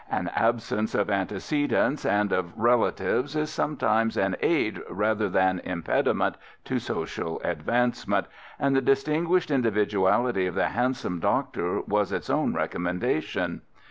[0.09, 6.37] An absence of antecedents and of relatives is sometimes an aid rather than an impediment
[6.65, 8.25] to social advancement,
[8.57, 13.61] and the distinguished individuality of the handsome doctor was its own recommendation.